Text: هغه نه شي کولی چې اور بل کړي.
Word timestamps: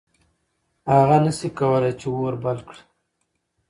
هغه 0.93 1.17
نه 1.25 1.31
شي 1.37 1.49
کولی 1.59 1.91
چې 1.99 2.07
اور 2.15 2.33
بل 2.43 2.57
کړي. 2.67 2.81